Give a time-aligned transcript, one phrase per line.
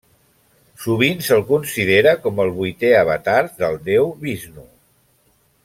[0.85, 4.69] Sovint se'l considera com el vuitè avatar del déu Vixnu.